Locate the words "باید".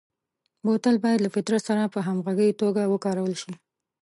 1.03-1.19